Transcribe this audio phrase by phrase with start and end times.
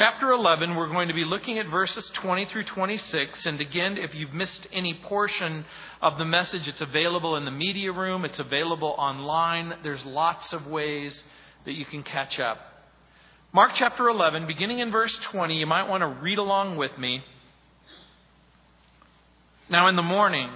[0.00, 3.44] Chapter 11, we're going to be looking at verses 20 through 26.
[3.44, 5.66] And again, if you've missed any portion
[6.00, 9.74] of the message, it's available in the media room, it's available online.
[9.82, 11.22] There's lots of ways
[11.66, 12.56] that you can catch up.
[13.52, 17.22] Mark chapter 11, beginning in verse 20, you might want to read along with me.
[19.68, 20.48] Now, in the morning,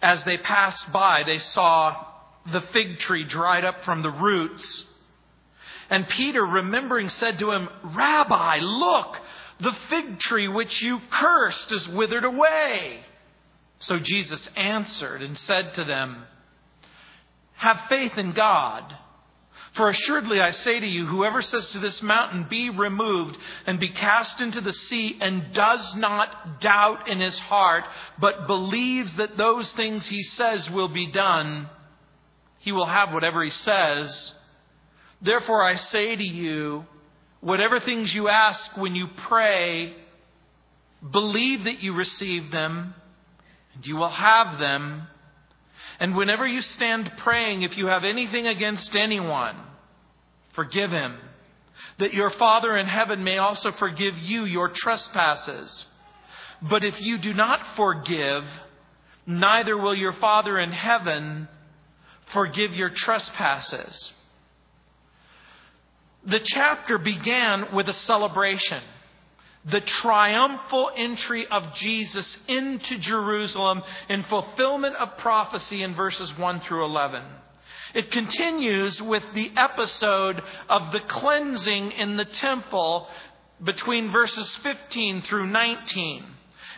[0.00, 2.06] as they passed by, they saw
[2.50, 4.84] the fig tree dried up from the roots.
[5.90, 9.18] And Peter, remembering, said to him, Rabbi, look,
[9.60, 13.00] the fig tree which you cursed is withered away.
[13.80, 16.24] So Jesus answered and said to them,
[17.54, 18.96] Have faith in God.
[19.74, 23.36] For assuredly I say to you, whoever says to this mountain, Be removed
[23.66, 27.84] and be cast into the sea, and does not doubt in his heart,
[28.18, 31.68] but believes that those things he says will be done,
[32.58, 34.34] he will have whatever he says.
[35.20, 36.86] Therefore, I say to you,
[37.40, 39.94] whatever things you ask when you pray,
[41.10, 42.94] believe that you receive them,
[43.74, 45.08] and you will have them.
[46.00, 49.56] And whenever you stand praying, if you have anything against anyone,
[50.54, 51.16] forgive him,
[51.98, 55.86] that your Father in heaven may also forgive you your trespasses.
[56.62, 58.44] But if you do not forgive,
[59.26, 61.48] neither will your Father in heaven
[62.32, 64.12] forgive your trespasses.
[66.28, 68.82] The chapter began with a celebration.
[69.64, 76.84] The triumphal entry of Jesus into Jerusalem in fulfillment of prophecy in verses 1 through
[76.84, 77.22] 11.
[77.94, 83.08] It continues with the episode of the cleansing in the temple
[83.62, 86.24] between verses 15 through 19.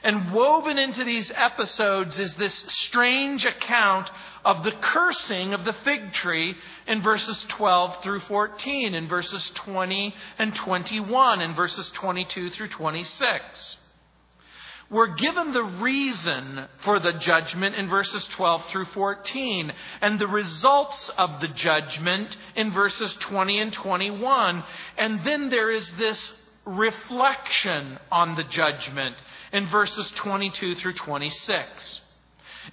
[0.02, 4.10] And woven into these episodes is this strange account
[4.44, 10.14] of the cursing of the fig tree in verses 12 through 14, in verses 20
[10.38, 13.76] and 21, in verses 22 through 26.
[14.90, 21.10] We're given the reason for the judgment in verses 12 through 14 and the results
[21.16, 24.64] of the judgment in verses 20 and 21.
[24.98, 26.32] And then there is this
[26.64, 29.16] reflection on the judgment
[29.52, 32.00] in verses 22 through 26.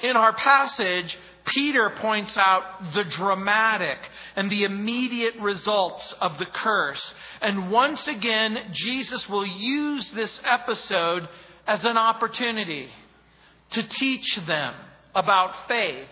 [0.02, 3.98] In our passage, Peter points out the dramatic
[4.36, 7.14] and the immediate results of the curse.
[7.42, 11.28] And once again, Jesus will use this episode
[11.66, 12.90] as an opportunity
[13.72, 14.74] to teach them
[15.16, 16.08] about faith.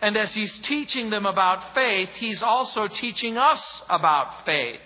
[0.00, 4.80] And as he's teaching them about faith, he's also teaching us about faith.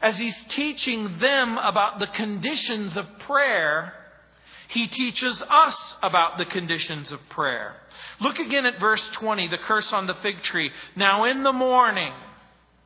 [0.00, 3.92] As he's teaching them about the conditions of prayer,
[4.68, 7.74] he teaches us about the conditions of prayer.
[8.20, 10.70] Look again at verse 20, the curse on the fig tree.
[10.96, 12.12] Now in the morning,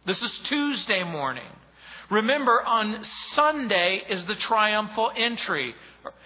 [0.07, 1.51] this is Tuesday morning.
[2.11, 5.75] Remember, on Sunday is the triumphal entry.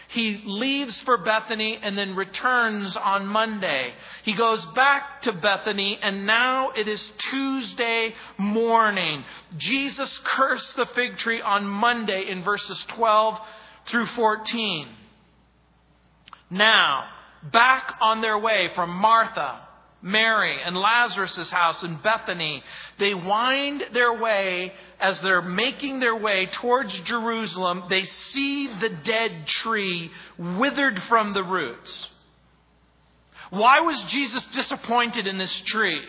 [0.08, 3.92] He leaves for Bethany and then returns on Monday.
[4.24, 9.24] He goes back to Bethany and now it is Tuesday morning.
[9.56, 13.38] Jesus cursed the fig tree on Monday in verses 12
[13.86, 14.88] through 14.
[16.50, 17.04] Now,
[17.52, 19.67] back on their way from Martha,
[20.00, 22.62] Mary, and Lazarus' house in Bethany,
[22.98, 27.84] they wind their way as they're making their way towards Jerusalem.
[27.90, 32.08] They see the dead tree withered from the roots.
[33.50, 36.02] Why was Jesus disappointed in this tree?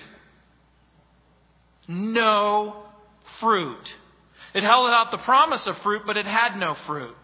[1.87, 2.83] No
[3.39, 3.93] fruit.
[4.53, 7.15] It held out the promise of fruit, but it had no fruit.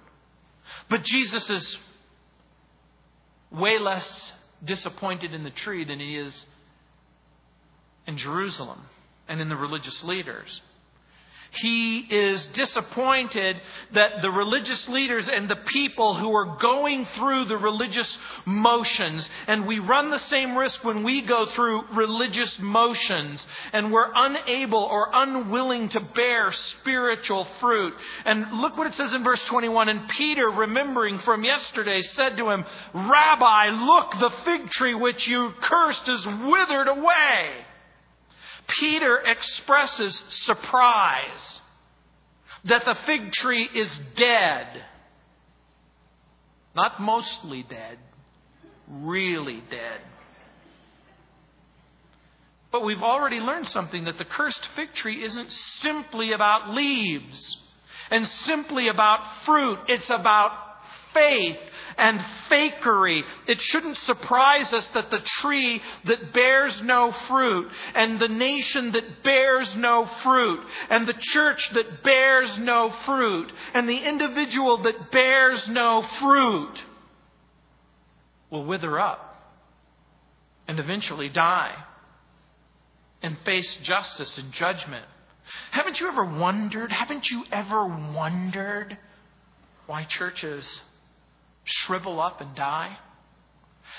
[0.89, 1.77] But Jesus is
[3.51, 4.33] way less
[4.63, 6.45] disappointed in the tree than he is
[8.07, 8.81] in Jerusalem
[9.27, 10.61] and in the religious leaders.
[11.51, 13.61] He is disappointed
[13.93, 19.65] that the religious leaders and the people who are going through the religious motions, and
[19.65, 25.09] we run the same risk when we go through religious motions, and we're unable or
[25.13, 27.93] unwilling to bear spiritual fruit.
[28.25, 32.49] And look what it says in verse 21 And Peter, remembering from yesterday, said to
[32.49, 37.64] him, Rabbi, look, the fig tree which you cursed is withered away.
[38.67, 41.61] Peter expresses surprise
[42.65, 44.67] that the fig tree is dead.
[46.75, 47.97] Not mostly dead,
[48.89, 50.01] really dead.
[52.71, 57.57] But we've already learned something that the cursed fig tree isn't simply about leaves
[58.11, 60.51] and simply about fruit, it's about
[61.15, 61.57] faith
[61.97, 62.19] and
[62.49, 63.23] fakery.
[63.47, 69.23] It shouldn't surprise us that the tree that bears no fruit, and the nation that
[69.23, 70.59] bears no fruit,
[70.89, 76.83] and the church that bears no fruit, and the individual that bears no fruit
[78.51, 79.35] will wither up
[80.67, 81.73] and eventually die
[83.21, 85.05] and face justice and judgment.
[85.71, 86.91] Haven't you ever wondered?
[86.91, 88.97] Haven't you ever wondered
[89.87, 90.81] why churches
[91.65, 92.97] shrivel up and die?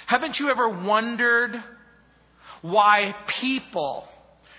[0.07, 1.63] Haven't you ever wondered
[2.63, 4.09] why people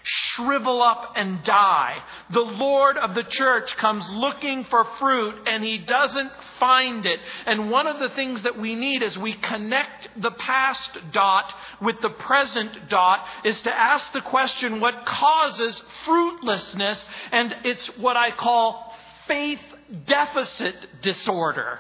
[0.07, 1.98] shrivel up and die.
[2.30, 7.19] The Lord of the church comes looking for fruit and he doesn't find it.
[7.45, 12.00] And one of the things that we need as we connect the past dot with
[12.01, 17.06] the present dot is to ask the question what causes fruitlessness?
[17.31, 18.95] And it's what I call
[19.27, 19.59] faith
[20.06, 21.80] deficit disorder.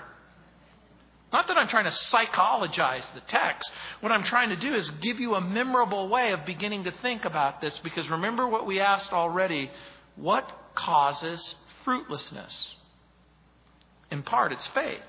[1.31, 3.69] Not that I'm trying to psychologize the text.
[3.99, 7.25] What I'm trying to do is give you a memorable way of beginning to think
[7.25, 9.69] about this because remember what we asked already
[10.15, 12.75] what causes fruitlessness?
[14.09, 15.01] In part, it's faith.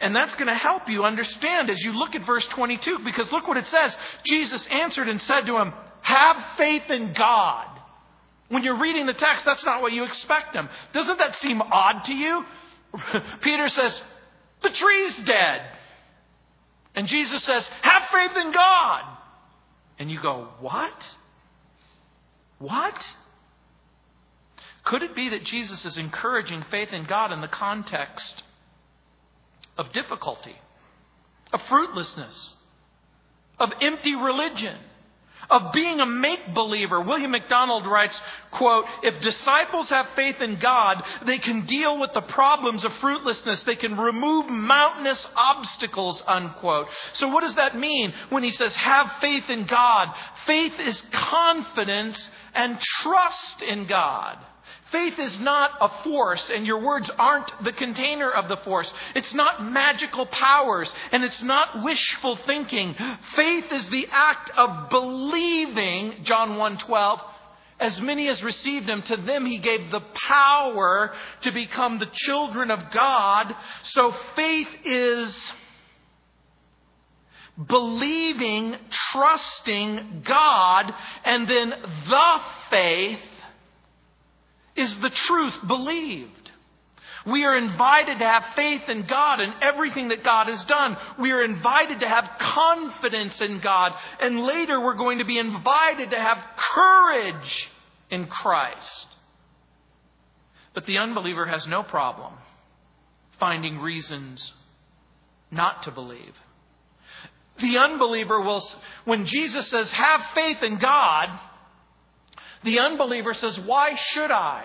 [0.00, 3.46] And that's going to help you understand as you look at verse 22 because look
[3.46, 3.96] what it says.
[4.24, 7.66] Jesus answered and said to him, Have faith in God.
[8.48, 10.70] When you're reading the text, that's not what you expect them.
[10.94, 12.44] Doesn't that seem odd to you?
[13.42, 14.00] Peter says,
[14.62, 15.62] the tree's dead.
[16.94, 19.16] And Jesus says, Have faith in God.
[19.98, 21.04] And you go, What?
[22.58, 23.04] What?
[24.84, 28.42] Could it be that Jesus is encouraging faith in God in the context
[29.76, 30.56] of difficulty,
[31.52, 32.54] of fruitlessness,
[33.58, 34.76] of empty religion?
[35.50, 37.00] Of being a make believer.
[37.00, 38.20] William MacDonald writes,
[38.50, 43.62] quote, if disciples have faith in God, they can deal with the problems of fruitlessness.
[43.64, 46.88] They can remove mountainous obstacles, unquote.
[47.14, 50.08] So what does that mean when he says have faith in God?
[50.46, 54.38] Faith is confidence and trust in God.
[54.90, 58.92] Faith is not a force, and your words aren't the container of the force.
[59.14, 62.96] It's not magical powers, and it's not wishful thinking.
[63.36, 67.20] Faith is the act of believing, John 1:12.
[67.78, 72.70] As many as received him, to them he gave the power to become the children
[72.70, 73.54] of God.
[73.84, 75.52] So faith is
[77.66, 78.76] believing,
[79.12, 80.94] trusting God,
[81.24, 82.40] and then the
[82.70, 83.20] faith
[84.80, 86.50] is the truth believed.
[87.26, 90.96] We are invited to have faith in God and everything that God has done.
[91.18, 93.92] We are invited to have confidence in God.
[94.20, 97.68] And later we're going to be invited to have courage
[98.10, 99.06] in Christ.
[100.72, 102.34] But the unbeliever has no problem
[103.38, 104.52] finding reasons
[105.50, 106.34] not to believe.
[107.58, 108.66] The unbeliever will,
[109.04, 111.38] when Jesus says, have faith in God,
[112.62, 114.64] the unbeliever says, Why should I?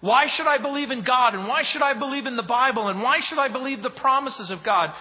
[0.00, 1.34] Why should I believe in God?
[1.34, 2.88] And why should I believe in the Bible?
[2.88, 4.94] And why should I believe the promises of God?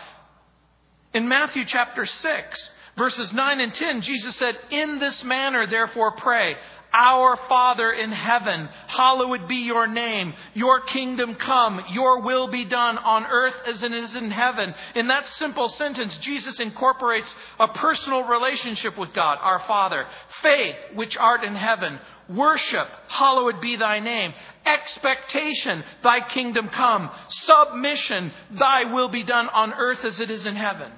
[1.13, 6.55] In Matthew chapter 6, verses 9 and 10, Jesus said, In this manner, therefore, pray.
[6.93, 10.33] Our Father in heaven, hallowed be your name.
[10.53, 11.83] Your kingdom come.
[11.91, 14.73] Your will be done on earth as it is in heaven.
[14.95, 20.07] In that simple sentence, Jesus incorporates a personal relationship with God, our Father.
[20.41, 21.99] Faith, which art in heaven.
[22.29, 24.33] Worship, hallowed be thy name.
[24.65, 27.09] Expectation, thy kingdom come.
[27.27, 30.91] Submission, thy will be done on earth as it is in heaven.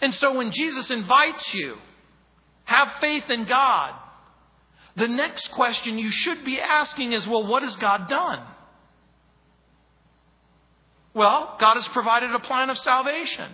[0.00, 1.76] And so when Jesus invites you,
[2.64, 3.94] have faith in God.
[4.96, 8.40] The next question you should be asking is well, what has God done?
[11.14, 13.50] Well, God has provided a plan of salvation.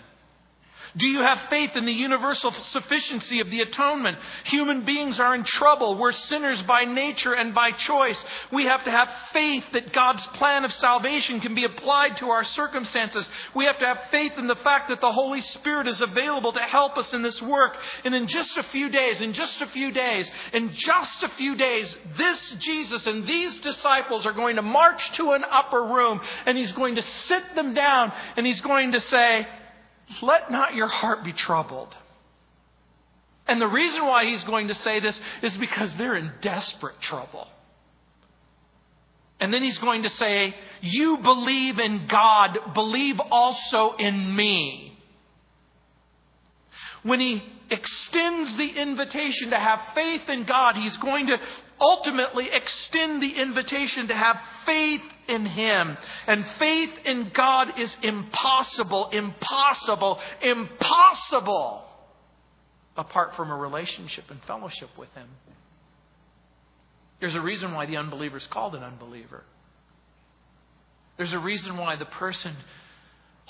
[0.96, 4.18] Do you have faith in the universal sufficiency of the atonement?
[4.44, 5.96] Human beings are in trouble.
[5.96, 8.22] We're sinners by nature and by choice.
[8.52, 12.42] We have to have faith that God's plan of salvation can be applied to our
[12.42, 13.28] circumstances.
[13.54, 16.60] We have to have faith in the fact that the Holy Spirit is available to
[16.60, 17.76] help us in this work.
[18.04, 21.56] And in just a few days, in just a few days, in just a few
[21.56, 26.58] days, this Jesus and these disciples are going to march to an upper room and
[26.58, 29.46] he's going to sit them down and he's going to say,
[30.22, 31.94] let not your heart be troubled.
[33.46, 37.48] And the reason why he's going to say this is because they're in desperate trouble.
[39.40, 44.98] And then he's going to say, You believe in God, believe also in me.
[47.02, 51.38] when he extends the invitation to have faith in God, he's going to
[51.80, 55.96] ultimately extend the invitation to have faith in him.
[56.26, 61.84] And faith in God is impossible, impossible, impossible
[62.96, 65.28] apart from a relationship and fellowship with him.
[67.20, 69.44] There's a reason why the unbeliever is called an unbeliever.
[71.16, 72.56] There's a reason why the person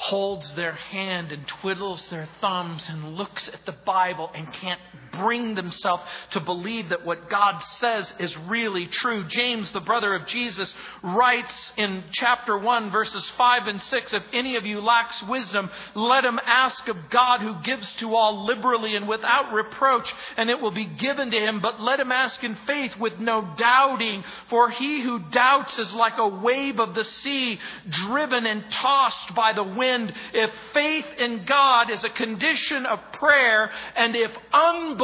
[0.01, 4.81] holds their hand and twiddles their thumbs and looks at the Bible and can't
[5.13, 9.27] bring themselves to believe that what God says is really true.
[9.27, 14.57] James, the brother of Jesus, writes in chapter 1, verses 5 and 6 If any
[14.57, 19.09] of you lacks wisdom, let him ask of God who gives to all liberally and
[19.09, 21.61] without reproach, and it will be given to him.
[21.61, 26.19] But let him ask in faith with no doubting, for he who doubts is like
[26.19, 31.91] a wave of the sea, driven and tossed by the wind if faith in God
[31.91, 35.00] is a condition of prayer and if unbelief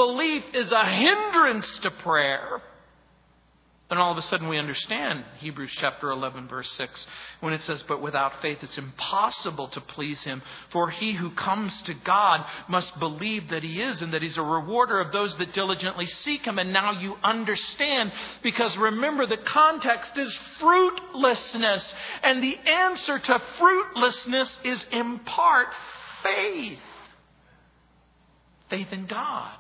[0.55, 2.61] is a hindrance to prayer,
[3.89, 7.07] then all of a sudden we understand Hebrews chapter 11, verse 6,
[7.39, 10.43] when it says, But without faith it's impossible to please him.
[10.71, 14.43] For he who comes to God must believe that he is and that he's a
[14.43, 16.59] rewarder of those that diligently seek him.
[16.59, 18.13] And now you understand,
[18.43, 21.95] because remember, the context is fruitlessness.
[22.25, 25.69] And the answer to fruitlessness is in part
[26.25, 26.81] faith.
[28.69, 29.59] Faith in God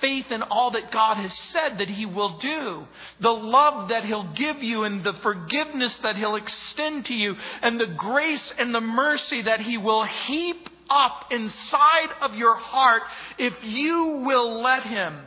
[0.00, 2.86] faith in all that God has said that He will do,
[3.20, 7.78] the love that He'll give you, and the forgiveness that He'll extend to you, and
[7.78, 13.02] the grace and the mercy that He will heap up inside of your heart
[13.38, 15.18] if you will let Him.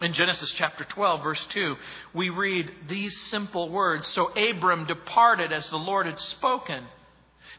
[0.00, 1.76] In Genesis chapter 12, verse 2,
[2.12, 6.84] we read these simple words So Abram departed as the Lord had spoken.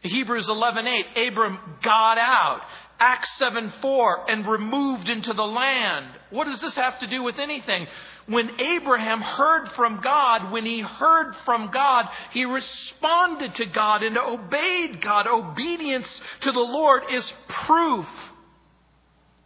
[0.02, 2.60] Hebrews 11:8 Abram got out
[3.04, 6.06] Acts 7 4, and removed into the land.
[6.30, 7.86] What does this have to do with anything?
[8.26, 14.16] When Abraham heard from God, when he heard from God, he responded to God and
[14.16, 15.26] obeyed God.
[15.26, 16.08] Obedience
[16.40, 18.06] to the Lord is proof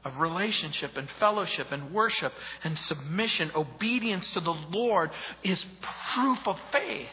[0.04, 3.50] of relationship and fellowship and worship and submission.
[3.56, 5.10] Obedience to the Lord
[5.42, 5.66] is
[6.14, 7.08] proof of faith.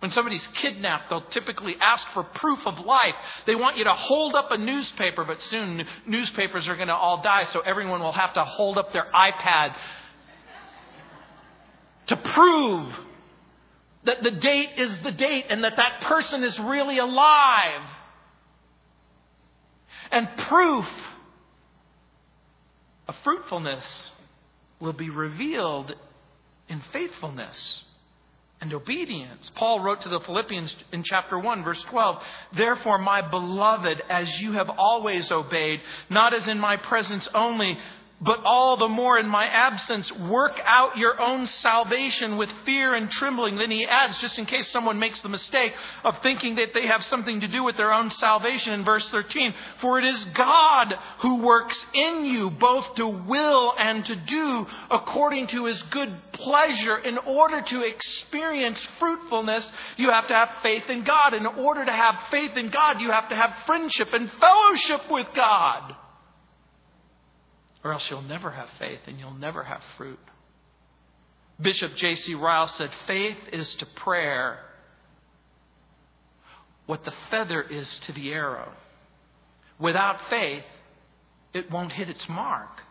[0.00, 3.14] When somebody's kidnapped, they'll typically ask for proof of life.
[3.46, 7.20] They want you to hold up a newspaper, but soon newspapers are going to all
[7.20, 9.74] die, so everyone will have to hold up their iPad
[12.06, 12.94] to prove
[14.04, 17.82] that the date is the date and that that person is really alive.
[20.12, 20.86] And proof
[23.08, 24.12] of fruitfulness
[24.80, 25.94] will be revealed
[26.68, 27.84] in faithfulness
[28.60, 29.50] and obedience.
[29.54, 32.22] Paul wrote to the Philippians in chapter 1, verse 12,
[32.54, 37.78] Therefore, my beloved, as you have always obeyed, not as in my presence only,
[38.20, 43.08] but all the more in my absence, work out your own salvation with fear and
[43.10, 43.56] trembling.
[43.56, 45.72] Then he adds, just in case someone makes the mistake
[46.02, 49.54] of thinking that they have something to do with their own salvation in verse 13,
[49.80, 55.46] for it is God who works in you both to will and to do according
[55.48, 56.98] to his good pleasure.
[56.98, 61.34] In order to experience fruitfulness, you have to have faith in God.
[61.34, 65.28] In order to have faith in God, you have to have friendship and fellowship with
[65.36, 65.94] God
[67.84, 70.18] or else you'll never have faith and you'll never have fruit.
[71.60, 72.34] Bishop J.C.
[72.34, 74.60] Ryle said, Faith is to prayer
[76.86, 78.72] what the feather is to the arrow.
[79.78, 80.64] Without faith,
[81.52, 82.82] it won't hit its mark.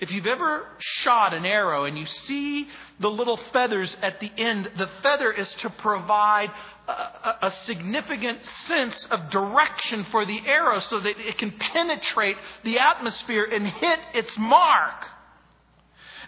[0.00, 2.66] If you've ever shot an arrow and you see
[3.00, 6.50] the little feathers at the end, the feather is to provide
[6.88, 12.78] a, a, significant sense of direction for the arrow so that it can penetrate the
[12.78, 15.04] atmosphere and hit its mark.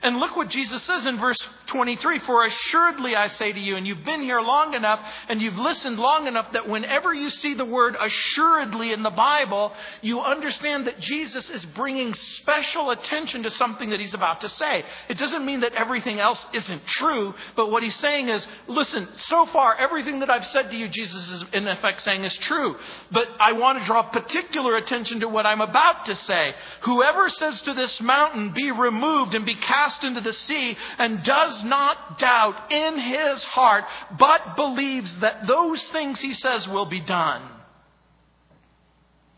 [0.02, 3.86] And look what Jesus says in verse 23 For assuredly I say to you, and
[3.86, 7.64] you've been here long enough and you've listened long enough that whenever you see the
[7.64, 13.90] word assuredly in the Bible, you understand that Jesus is bringing special attention to something
[13.90, 14.84] that he's about to say.
[15.08, 19.46] It doesn't mean that everything else isn't true, but what he's saying is, listen, so
[19.46, 22.74] far everything that I've said to you, Jesus is in effect saying is true.
[23.12, 26.54] But I want to draw particular attention to what I'm about to say.
[26.82, 31.22] Whoever says to this mountain, be removed and be cast cast into the sea and
[31.24, 33.84] does not doubt in his heart,
[34.18, 37.42] but believes that those things he says will be done,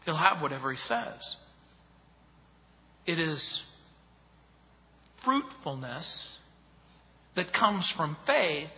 [0.04, 1.36] he'll have whatever he says.
[3.06, 3.62] It is
[5.24, 6.38] fruitfulness
[7.36, 8.70] that comes from faith,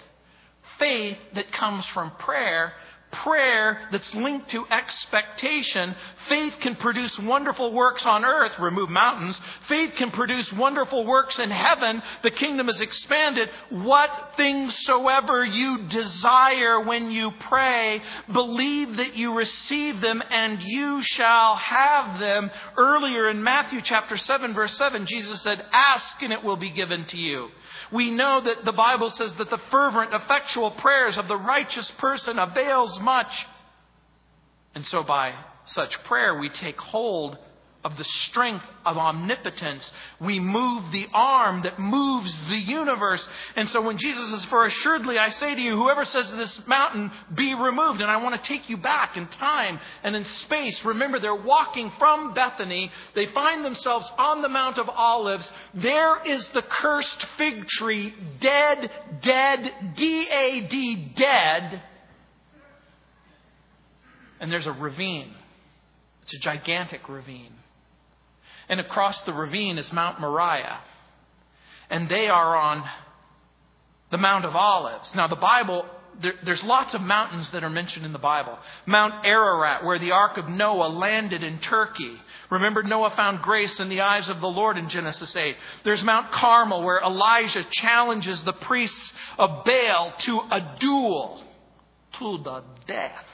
[0.78, 2.72] faith that comes from prayer,
[3.12, 5.94] prayer that's linked to expectation.
[6.28, 9.40] Faith can produce wonderful works on earth, remove mountains.
[9.68, 12.02] Faith can produce wonderful works in heaven.
[12.22, 13.48] The kingdom is expanded.
[13.70, 21.02] What things soever you desire when you pray, believe that you receive them and you
[21.02, 22.50] shall have them.
[22.76, 27.04] Earlier in Matthew chapter 7 verse 7, Jesus said, ask and it will be given
[27.06, 27.48] to you.
[27.92, 32.38] We know that the Bible says that the fervent, effectual prayers of the righteous person
[32.38, 33.46] avails much.
[34.74, 37.38] And so by such prayer, we take hold
[37.86, 39.92] of the strength of omnipotence.
[40.20, 43.26] We move the arm that moves the universe.
[43.54, 46.66] And so when Jesus says, For assuredly I say to you, whoever says to this
[46.66, 50.84] mountain, be removed, and I want to take you back in time and in space.
[50.84, 52.90] Remember, they're walking from Bethany.
[53.14, 55.48] They find themselves on the Mount of Olives.
[55.72, 58.90] There is the cursed fig tree, dead,
[59.22, 61.82] dead, D A D, dead.
[64.40, 65.32] And there's a ravine.
[66.24, 67.55] It's a gigantic ravine.
[68.68, 70.80] And across the ravine is Mount Moriah.
[71.88, 72.84] And they are on
[74.10, 75.14] the Mount of Olives.
[75.14, 75.86] Now, the Bible,
[76.20, 78.58] there, there's lots of mountains that are mentioned in the Bible.
[78.86, 82.16] Mount Ararat, where the Ark of Noah landed in Turkey.
[82.50, 85.56] Remember, Noah found grace in the eyes of the Lord in Genesis 8.
[85.84, 91.42] There's Mount Carmel, where Elijah challenges the priests of Baal to a duel
[92.18, 93.24] to the death.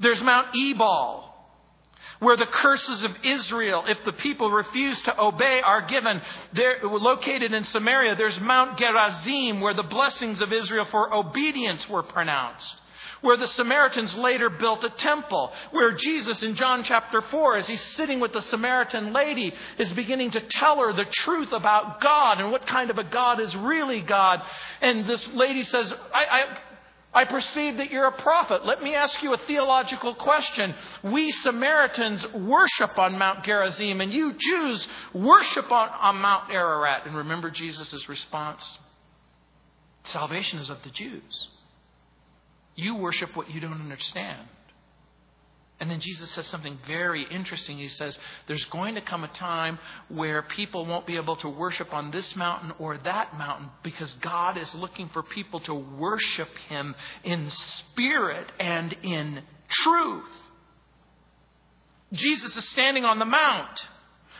[0.00, 1.27] There's Mount Ebal,
[2.20, 6.20] where the curses of Israel, if the people refuse to obey, are given.
[6.52, 8.16] They're located in Samaria.
[8.16, 12.74] There's Mount Gerizim, where the blessings of Israel for obedience were pronounced.
[13.20, 17.82] Where the Samaritans later built a temple, where Jesus in John chapter 4, as he's
[17.96, 22.52] sitting with the Samaritan lady, is beginning to tell her the truth about God and
[22.52, 24.40] what kind of a God is really God.
[24.80, 26.58] And this lady says, I, I
[27.18, 28.64] I perceive that you're a prophet.
[28.64, 30.72] Let me ask you a theological question.
[31.02, 37.06] We Samaritans worship on Mount Gerizim, and you Jews worship on, on Mount Ararat.
[37.06, 38.64] And remember Jesus' response
[40.04, 41.48] Salvation is of the Jews.
[42.76, 44.46] You worship what you don't understand.
[45.80, 47.78] And then Jesus says something very interesting.
[47.78, 48.18] He says,
[48.48, 52.34] There's going to come a time where people won't be able to worship on this
[52.34, 58.50] mountain or that mountain because God is looking for people to worship Him in spirit
[58.58, 60.30] and in truth.
[62.12, 63.80] Jesus is standing on the mount.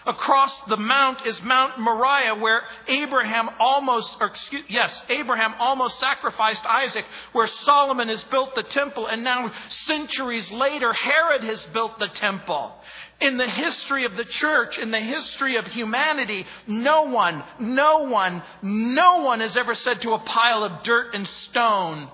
[0.08, 6.64] Across the mount is Mount Moriah, where Abraham almost, or excuse, yes, Abraham almost sacrificed
[6.64, 12.08] Isaac, where Solomon has built the temple, and now centuries later, Herod has built the
[12.08, 12.72] temple.
[13.20, 18.42] In the history of the church, in the history of humanity, no one, no one,
[18.62, 22.08] no one has ever said to a pile of dirt and stone,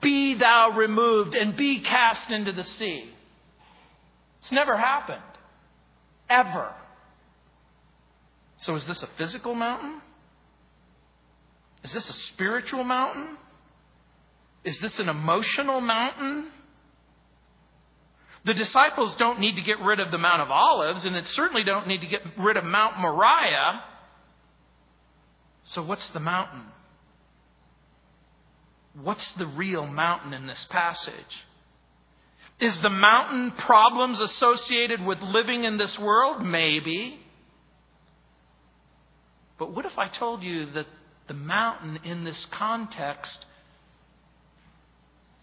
[0.00, 3.10] Be thou removed and be cast into the sea.
[4.38, 5.20] It's never happened.
[6.30, 6.72] Ever.
[8.64, 10.00] So, is this a physical mountain?
[11.82, 13.36] Is this a spiritual mountain?
[14.64, 16.46] Is this an emotional mountain?
[18.46, 21.62] The disciples don't need to get rid of the Mount of Olives, and it certainly
[21.62, 23.82] don't need to get rid of Mount Moriah.
[25.64, 26.64] So, what's the mountain?
[28.94, 31.12] What's the real mountain in this passage?
[32.60, 36.42] Is the mountain problems associated with living in this world?
[36.42, 37.20] Maybe.
[39.58, 40.86] But what if I told you that
[41.26, 43.44] the mountain in this context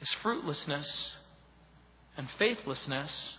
[0.02, 1.12] is fruitlessness
[2.18, 3.38] and faithlessness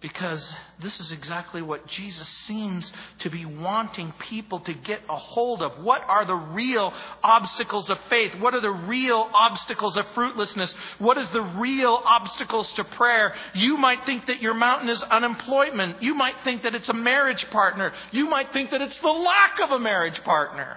[0.00, 5.62] because this is exactly what Jesus seems to be wanting people to get a hold
[5.62, 5.82] of.
[5.82, 6.92] What are the real
[7.24, 8.34] obstacles of faith?
[8.38, 10.74] What are the real obstacles of fruitlessness?
[10.98, 13.34] What is the real obstacles to prayer?
[13.54, 16.02] You might think that your mountain is unemployment.
[16.02, 17.92] You might think that it's a marriage partner.
[18.12, 20.76] You might think that it's the lack of a marriage partner.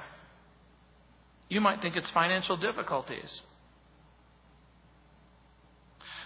[1.49, 3.41] You might think it's financial difficulties.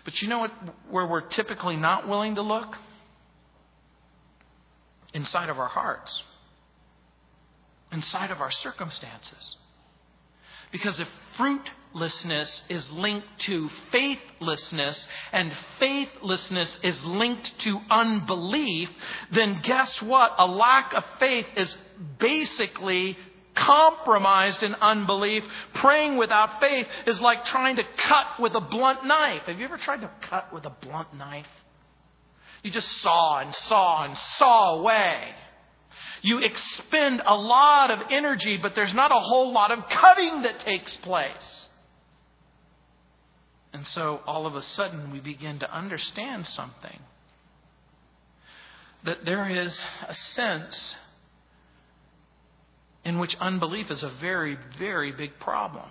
[0.04, 0.52] But you know what,
[0.90, 2.78] where we're typically not willing to look?
[5.14, 6.24] Inside of our hearts,
[7.92, 9.58] inside of our circumstances.
[10.72, 18.90] Because if fruitlessness is linked to faithlessness and faithlessness is linked to unbelief,
[19.32, 20.34] then guess what?
[20.40, 21.78] A lack of faith is
[22.18, 23.16] basically
[23.56, 25.44] compromised in unbelief.
[25.76, 29.44] Praying without faith is like trying to cut with a blunt knife.
[29.44, 31.48] Have you ever tried to cut with a blunt knife?
[32.64, 35.36] You just saw and saw and saw away.
[36.22, 40.62] You expend a lot of energy, but there's not a whole lot of cutting that
[40.62, 41.70] takes place.
[43.74, 47.00] And so all of a sudden we begin to understand something.
[49.04, 50.96] That there is a sense
[53.06, 55.90] in which unbelief is a very, very big problem.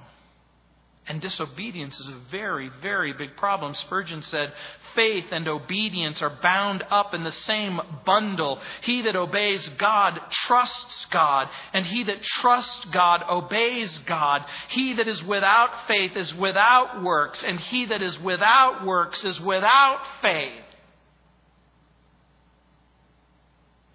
[1.09, 3.75] And disobedience is a very, very big problem.
[3.75, 4.53] Spurgeon said,
[4.95, 8.61] faith and obedience are bound up in the same bundle.
[8.83, 14.43] He that obeys God trusts God, and he that trusts God obeys God.
[14.69, 19.41] He that is without faith is without works, and he that is without works is
[19.41, 20.63] without faith.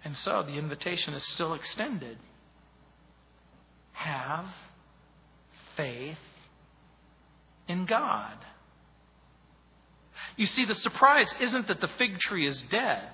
[0.04, 2.18] And so the invitation is still extended.
[3.98, 4.46] Have
[5.76, 6.18] faith
[7.66, 8.36] in God.
[10.36, 13.08] You see, the surprise isn't that the fig tree is dead.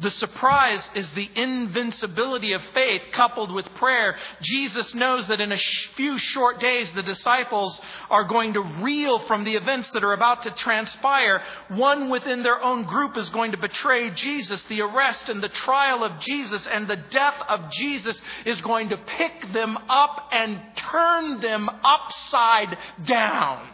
[0.00, 4.16] The surprise is the invincibility of faith coupled with prayer.
[4.40, 5.58] Jesus knows that in a
[5.94, 10.44] few short days, the disciples are going to reel from the events that are about
[10.44, 11.42] to transpire.
[11.68, 14.62] One within their own group is going to betray Jesus.
[14.64, 18.96] The arrest and the trial of Jesus and the death of Jesus is going to
[18.96, 23.68] pick them up and turn them upside down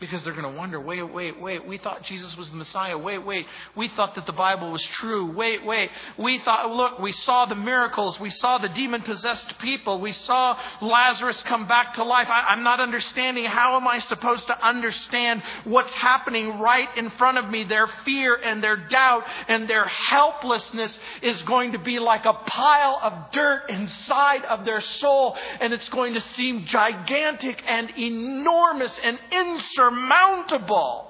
[0.00, 1.66] because they're going to wonder wait, wait, wait.
[1.66, 2.96] We thought Jesus was the Messiah.
[2.96, 3.46] Wait, wait.
[3.76, 5.30] We thought that the Bible was true.
[5.36, 5.90] Wait, wait.
[6.18, 8.18] We thought, look, we saw the miracles.
[8.18, 10.00] We saw the demon possessed people.
[10.00, 12.28] We saw Lazarus come back to life.
[12.30, 13.44] I, am not understanding.
[13.44, 17.64] How am I supposed to understand what's happening right in front of me?
[17.64, 22.98] Their fear and their doubt and their helplessness is going to be like a pile
[23.02, 29.18] of dirt inside of their soul, and it's going to seem gigantic and enormous and
[29.30, 31.06] insurmountable insurmountable.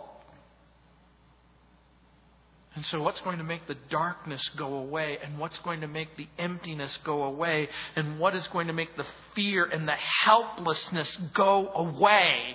[2.74, 5.18] And so, what's going to make the darkness go away?
[5.22, 7.68] And what's going to make the emptiness go away?
[7.96, 12.54] And what is going to make the fear and the helplessness go away?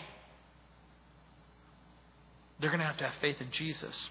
[2.60, 4.10] They're going to have to have faith in Jesus.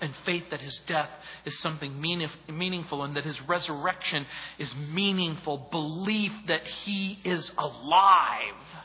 [0.00, 1.08] And faith that his death
[1.46, 4.26] is something meaningful and that his resurrection
[4.58, 5.68] is meaningful.
[5.70, 8.83] Belief that he is alive.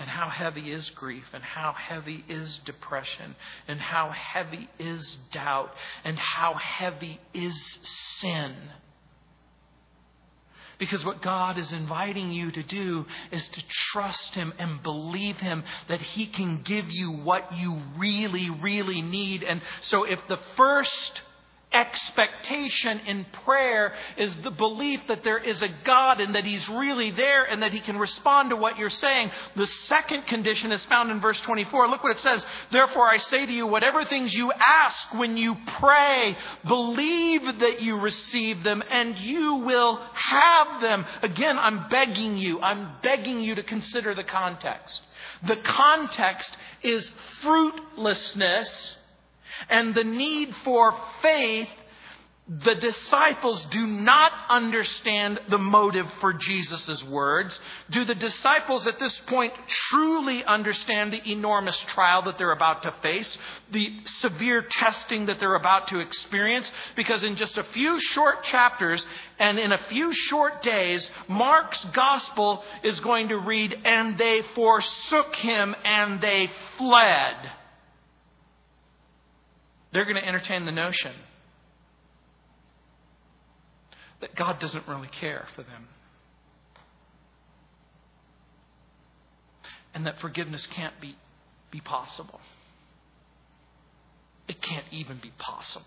[0.00, 3.36] And how heavy is grief, and how heavy is depression,
[3.68, 7.78] and how heavy is doubt, and how heavy is
[8.18, 8.54] sin.
[10.78, 15.62] Because what God is inviting you to do is to trust Him and believe Him
[15.88, 19.42] that He can give you what you really, really need.
[19.42, 21.20] And so if the first
[21.72, 27.10] expectation in prayer is the belief that there is a God and that He's really
[27.12, 29.30] there and that He can respond to what you're saying.
[29.56, 31.88] The second condition is found in verse 24.
[31.88, 32.44] Look what it says.
[32.72, 37.98] Therefore I say to you, whatever things you ask when you pray, believe that you
[38.00, 41.06] receive them and you will have them.
[41.22, 45.00] Again, I'm begging you, I'm begging you to consider the context.
[45.46, 47.10] The context is
[47.42, 48.96] fruitlessness
[49.68, 51.68] and the need for faith,
[52.50, 57.56] the disciples do not understand the motive for Jesus' words.
[57.92, 62.94] Do the disciples at this point truly understand the enormous trial that they're about to
[63.02, 63.38] face,
[63.70, 66.68] the severe testing that they're about to experience?
[66.96, 69.06] Because in just a few short chapters
[69.38, 75.36] and in a few short days, Mark's gospel is going to read, and they forsook
[75.36, 77.36] him and they fled
[79.92, 81.12] they're going to entertain the notion
[84.20, 85.88] that God doesn't really care for them.
[89.94, 91.16] And that forgiveness can't be,
[91.70, 92.40] be possible.
[94.46, 95.86] It can't even be possible.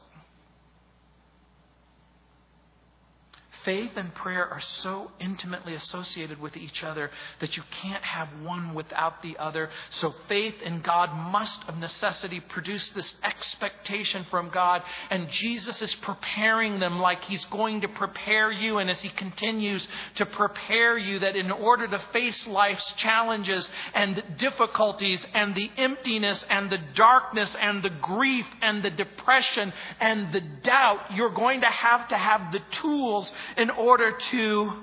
[3.63, 8.73] Faith and prayer are so intimately associated with each other that you can't have one
[8.73, 9.69] without the other.
[10.02, 14.82] So faith in God must of necessity produce this expectation from God.
[15.10, 18.80] And Jesus is preparing them like He's going to prepare you.
[18.80, 24.21] And as He continues to prepare you, that in order to face life's challenges and
[24.38, 29.71] difficulties and the emptiness and the darkness and the grief and the depression
[30.02, 34.74] and the doubt, you're going to have to have the tools in order to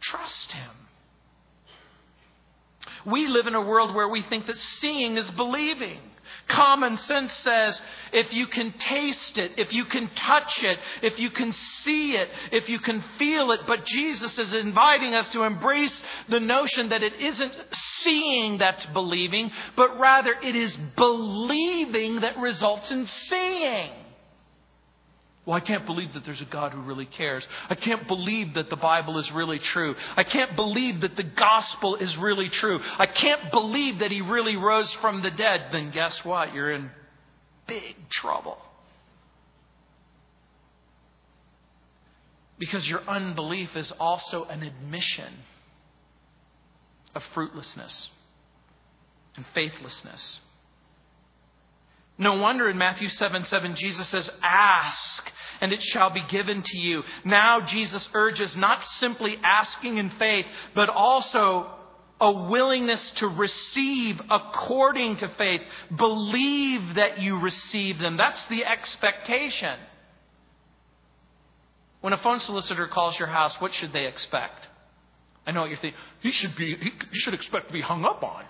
[0.00, 0.70] trust Him.
[3.04, 5.98] We live in a world where we think that seeing is believing.
[6.48, 7.80] Common sense says
[8.12, 12.28] if you can taste it, if you can touch it, if you can see it,
[12.50, 17.02] if you can feel it, but Jesus is inviting us to embrace the notion that
[17.02, 17.56] it isn't
[18.02, 23.90] seeing that's believing, but rather it is believing that results in seeing.
[25.44, 27.44] Well, I can't believe that there's a God who really cares.
[27.68, 29.96] I can't believe that the Bible is really true.
[30.16, 32.80] I can't believe that the gospel is really true.
[32.96, 35.70] I can't believe that he really rose from the dead.
[35.72, 36.54] Then guess what?
[36.54, 36.90] You're in
[37.66, 38.58] big trouble.
[42.58, 45.32] Because your unbelief is also an admission
[47.16, 48.10] of fruitlessness
[49.34, 50.38] and faithlessness.
[52.22, 56.78] No wonder in Matthew 7 7, Jesus says, Ask and it shall be given to
[56.78, 57.02] you.
[57.24, 61.68] Now, Jesus urges not simply asking in faith, but also
[62.20, 65.62] a willingness to receive according to faith.
[65.94, 68.16] Believe that you receive them.
[68.16, 69.76] That's the expectation.
[72.02, 74.68] When a phone solicitor calls your house, what should they expect?
[75.44, 76.00] I know what you're thinking.
[76.20, 76.76] He should be.
[77.10, 78.44] He should expect to be hung up on.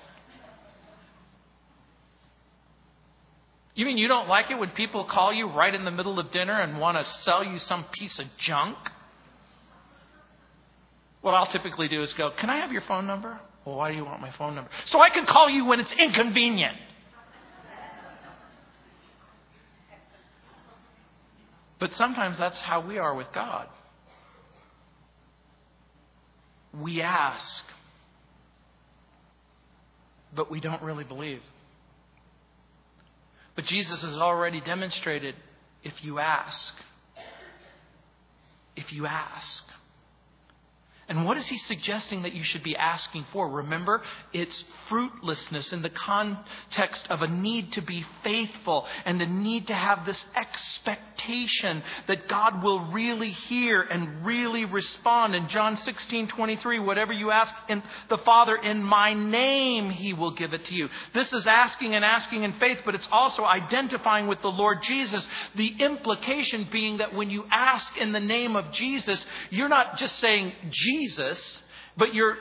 [3.74, 6.30] You mean you don't like it when people call you right in the middle of
[6.30, 8.76] dinner and want to sell you some piece of junk?
[11.22, 13.40] What I'll typically do is go, Can I have your phone number?
[13.64, 14.70] Well, why do you want my phone number?
[14.86, 16.76] So I can call you when it's inconvenient.
[21.78, 23.66] But sometimes that's how we are with God.
[26.80, 27.64] We ask,
[30.34, 31.40] but we don't really believe.
[33.54, 35.34] But Jesus has already demonstrated
[35.84, 36.74] if you ask,
[38.76, 39.64] if you ask,
[41.08, 43.48] and what is he suggesting that you should be asking for?
[43.48, 49.66] Remember, it's fruitlessness in the context of a need to be faithful and the need
[49.66, 55.34] to have this expectation that God will really hear and really respond.
[55.34, 60.32] In John 16, 23, whatever you ask in the Father in my name, he will
[60.32, 60.88] give it to you.
[61.14, 65.26] This is asking and asking in faith, but it's also identifying with the Lord Jesus.
[65.56, 70.16] The implication being that when you ask in the name of Jesus, you're not just
[70.20, 71.62] saying Jesus Jesus,
[71.96, 72.36] but you're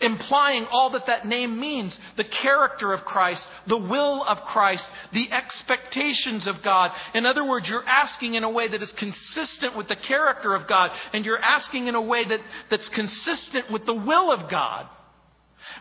[0.00, 5.30] implying all that that name means the character of Christ, the will of Christ, the
[5.30, 6.92] expectations of God.
[7.14, 10.66] In other words, you're asking in a way that is consistent with the character of
[10.66, 14.86] God, and you're asking in a way that, that's consistent with the will of God.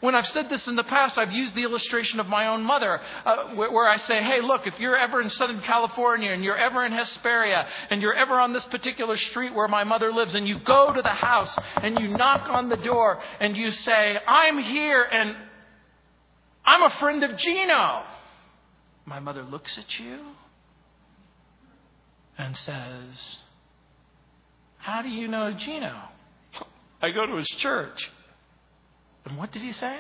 [0.02, 3.02] When I've said this in the past, I've used the illustration of my own mother,
[3.26, 6.58] uh, where, where, I say, hey, look, if you're ever in Southern California and you're
[6.58, 10.48] ever in Hesperia and you're ever on this particular street where my mother lives and
[10.48, 14.60] you go to the house and you knock on the door and you say, I'm
[14.60, 15.36] here and
[16.66, 18.04] I'm a friend of Gino.
[19.06, 20.20] My mother looks at you
[22.38, 23.38] and says,
[24.78, 25.96] How do you know Gino?
[27.02, 28.10] I go to his church.
[29.26, 29.98] And what did he say?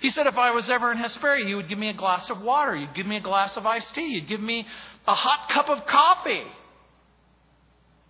[0.00, 2.40] He said, if I was ever in Hesperia, you would give me a glass of
[2.40, 2.74] water.
[2.74, 4.06] You'd give me a glass of iced tea.
[4.06, 4.66] You'd give me
[5.06, 6.44] a hot cup of coffee.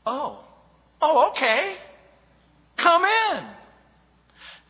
[0.07, 0.45] Oh.
[1.03, 1.77] Oh, okay.
[2.79, 3.47] Come in.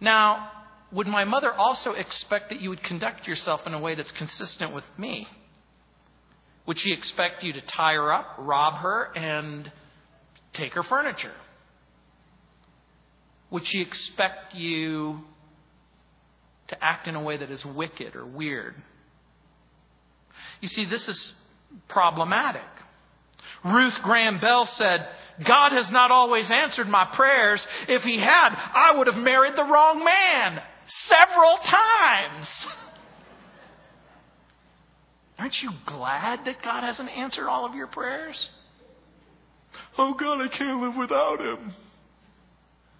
[0.00, 0.50] Now,
[0.92, 4.74] would my mother also expect that you would conduct yourself in a way that's consistent
[4.74, 5.28] with me?
[6.66, 9.70] Would she expect you to tie her up, rob her, and
[10.52, 11.34] take her furniture?
[13.50, 15.20] Would she expect you
[16.68, 18.74] to act in a way that is wicked or weird.
[20.60, 21.32] You see, this is
[21.88, 22.62] problematic.
[23.64, 25.08] Ruth Graham Bell said,
[25.44, 27.66] God has not always answered my prayers.
[27.88, 32.48] If he had, I would have married the wrong man several times.
[35.38, 38.48] Aren't you glad that God hasn't answered all of your prayers?
[39.98, 41.74] Oh God, I can't live without him.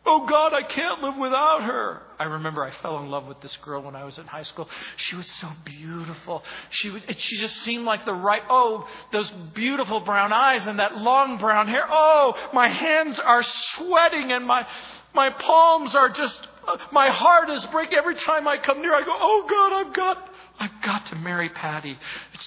[0.09, 2.01] Oh God, I can't live without her.
[2.19, 4.69] I remember I fell in love with this girl when I was in high school.
[4.97, 6.45] She was so beautiful.
[6.71, 10.97] She was, she just seemed like the right, oh, those beautiful brown eyes and that
[10.97, 11.85] long brown hair.
[11.90, 14.64] Oh, my hands are sweating and my,
[15.12, 17.99] my palms are just, uh, my heart is breaking.
[17.99, 21.49] Every time I come near, I go, oh God, I've got, I've got to marry
[21.49, 21.99] Patty.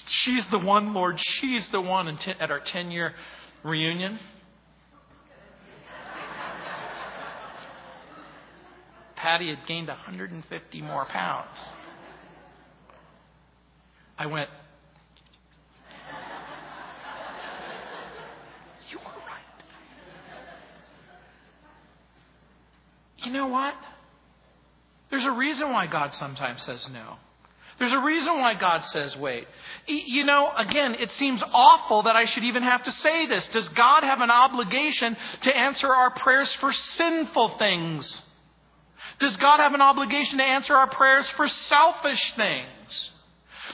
[0.06, 1.20] She's the one, Lord.
[1.20, 3.12] She's the one And at our 10 year
[3.62, 4.18] reunion.
[9.20, 11.58] Patty had gained 150 more pounds.
[14.18, 14.48] I went,
[18.90, 19.64] You were right.
[23.18, 23.74] You know what?
[25.10, 27.16] There's a reason why God sometimes says no.
[27.78, 29.46] There's a reason why God says wait.
[29.86, 33.46] You know, again, it seems awful that I should even have to say this.
[33.48, 38.22] Does God have an obligation to answer our prayers for sinful things?
[39.20, 43.10] Does God have an obligation to answer our prayers for selfish things?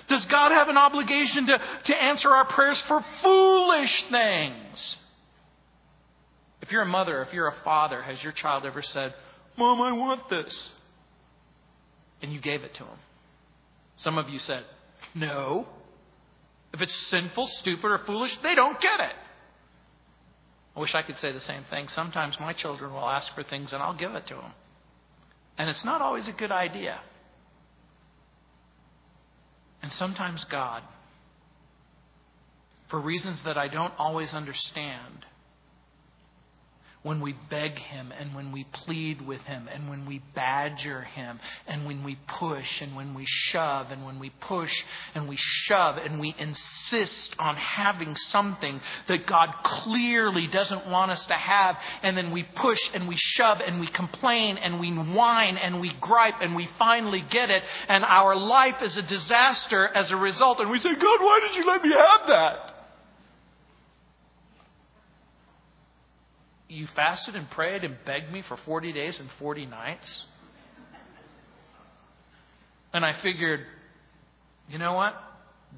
[0.09, 4.97] Does God have an obligation to, to answer our prayers for foolish things?
[6.61, 9.15] If you're a mother, if you're a father, has your child ever said,
[9.57, 10.73] Mom, I want this?
[12.23, 12.99] And you gave it to him.
[13.97, 14.65] Some of you said,
[15.15, 15.67] No.
[16.75, 19.15] If it's sinful, stupid, or foolish, they don't get it.
[20.77, 21.89] I wish I could say the same thing.
[21.89, 24.53] Sometimes my children will ask for things and I'll give it to them.
[25.59, 27.01] And it's not always a good idea.
[29.83, 30.83] And sometimes God,
[32.89, 35.27] for reasons that I don't always understand,
[37.07, 41.39] when we beg Him and when we plead with Him and when we badger Him
[41.69, 44.75] and when we push and when we shove and when we push
[45.15, 51.25] and we shove and we insist on having something that God clearly doesn't want us
[51.27, 55.59] to have and then we push and we shove and we complain and we whine
[55.59, 60.11] and we gripe and we finally get it and our life is a disaster as
[60.11, 62.76] a result and we say, God, why did you let me have that?
[66.69, 70.25] You fasted and prayed and begged me for 40 days and 40 nights.
[72.93, 73.61] And I figured,
[74.69, 75.15] you know what?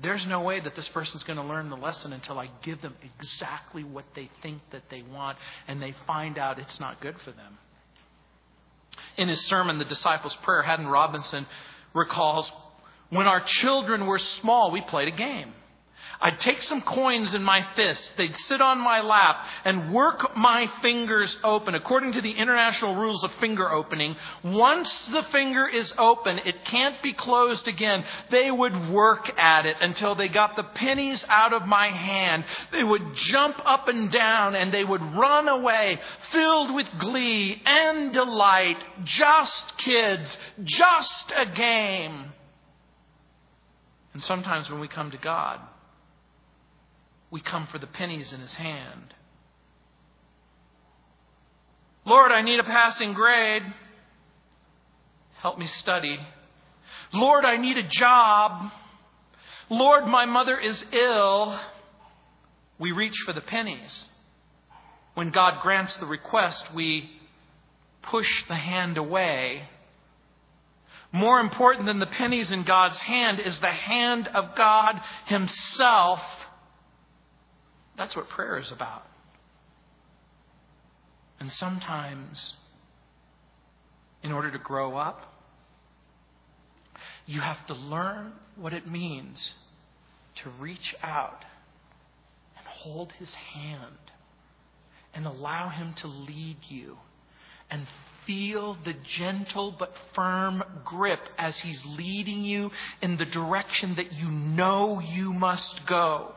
[0.01, 2.95] There's no way that this person's going to learn the lesson until I give them
[3.03, 7.33] exactly what they think that they want and they find out it's not good for
[7.33, 7.59] them.
[9.17, 11.47] In his sermon, The Disciples' Prayer, Haddon Robinson
[11.93, 12.51] recalls
[13.11, 15.53] when our children were small, we played a game.
[16.21, 20.69] I'd take some coins in my fist, they'd sit on my lap, and work my
[20.83, 21.77] fingers open.
[21.77, 27.01] According to the international rules of finger opening, once the finger is open, it can't
[27.03, 28.05] be closed again.
[28.31, 32.45] They would work at it until they got the pennies out of my hand.
[32.73, 36.01] They would jump up and down and they would run away,
[36.33, 38.83] filled with glee and delight.
[39.05, 42.33] Just kids, just a game.
[44.15, 45.61] And sometimes when we come to God,
[47.31, 49.15] we come for the pennies in his hand.
[52.05, 53.63] Lord, I need a passing grade.
[55.41, 56.19] Help me study.
[57.13, 58.71] Lord, I need a job.
[59.69, 61.61] Lord, my mother is ill.
[62.79, 64.07] We reach for the pennies.
[65.15, 67.11] When God grants the request, we
[68.03, 69.69] push the hand away.
[71.13, 76.21] More important than the pennies in God's hand is the hand of God Himself
[77.99, 79.05] that's what prayer is about.
[81.41, 82.55] And sometimes,
[84.23, 85.35] in order to grow up,
[87.27, 89.55] you have to learn what it means
[90.37, 91.45] to reach out
[92.57, 94.13] and hold his hand
[95.13, 96.97] and allow him to lead you
[97.71, 97.87] and
[98.25, 102.71] feel the gentle but firm grip as he's leading you
[103.03, 106.33] in the direction that you know you must go.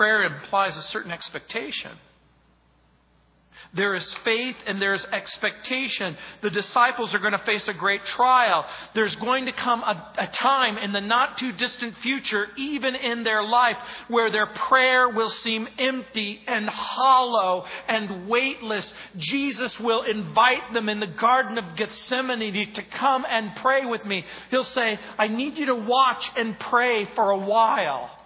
[0.00, 1.90] Prayer implies a certain expectation.
[3.74, 6.16] There is faith and there is expectation.
[6.40, 8.64] The disciples are going to face a great trial.
[8.94, 13.24] There's going to come a, a, time in the not too distant future, even in
[13.24, 13.76] their life,
[14.08, 18.90] where their prayer will seem empty and hollow and weightless.
[19.18, 24.24] Jesus will invite them in the Garden of Gethsemane to come and pray with me.
[24.50, 28.16] He'll say, I need you to watch and pray for a while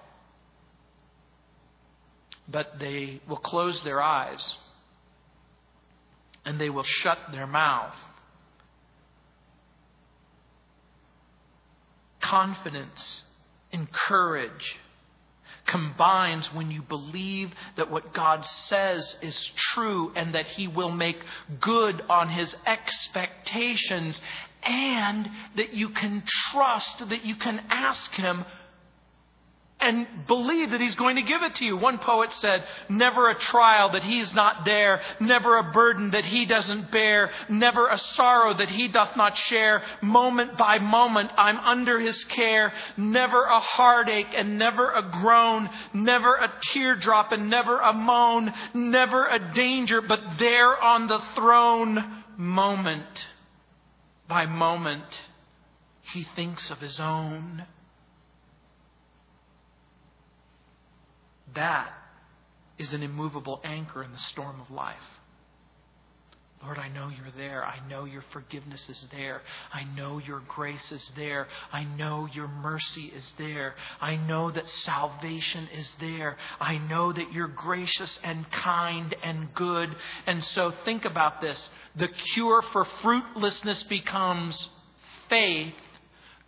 [2.48, 4.56] but they will close their eyes
[6.44, 7.94] and they will shut their mouth.
[12.20, 13.24] Confidence
[13.72, 14.76] and courage
[15.66, 21.18] combines when you believe that what God says is true and that He will make
[21.60, 24.20] good on His expectations
[24.62, 28.44] and that you can trust, that you can ask Him
[29.84, 31.76] and believe that He's going to give it to you.
[31.76, 36.46] One poet said, Never a trial that He's not there, never a burden that He
[36.46, 39.82] doesn't bear, never a sorrow that He doth not share.
[40.00, 42.72] Moment by moment, I'm under His care.
[42.96, 49.26] Never a heartache and never a groan, never a teardrop and never a moan, never
[49.26, 53.26] a danger, but there on the throne, moment
[54.28, 55.04] by moment,
[56.12, 57.64] He thinks of His own.
[61.54, 61.92] That
[62.78, 64.96] is an immovable anchor in the storm of life.
[66.62, 67.62] Lord, I know you're there.
[67.62, 69.42] I know your forgiveness is there.
[69.70, 71.46] I know your grace is there.
[71.70, 73.74] I know your mercy is there.
[74.00, 76.38] I know that salvation is there.
[76.58, 79.94] I know that you're gracious and kind and good.
[80.26, 81.68] And so think about this.
[81.96, 84.70] The cure for fruitlessness becomes
[85.28, 85.74] faith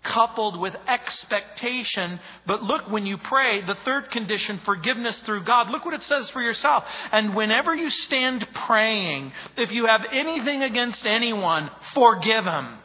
[0.06, 2.20] coupled with expectation.
[2.46, 6.30] But look, when you pray, the third condition, forgiveness through God, look what it says
[6.30, 6.84] for yourself.
[7.12, 12.78] And whenever you stand praying, if you have anything against anyone, forgive him,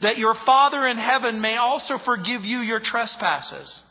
[0.00, 3.82] that your Father in heaven may also forgive you your trespasses.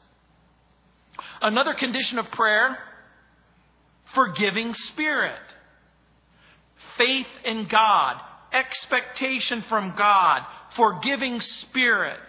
[1.41, 2.77] Another condition of prayer,
[4.13, 5.39] forgiving spirit.
[6.97, 8.19] Faith in God,
[8.53, 10.43] expectation from God,
[10.75, 12.19] forgiving spirit.